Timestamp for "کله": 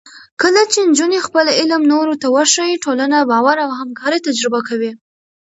0.41-0.61